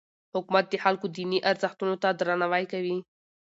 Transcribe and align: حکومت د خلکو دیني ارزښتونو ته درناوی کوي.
حکومت 0.35 0.65
د 0.69 0.73
خلکو 0.83 1.05
دیني 1.15 1.39
ارزښتونو 1.49 1.95
ته 2.03 2.09
درناوی 2.19 2.63
کوي. 2.73 2.97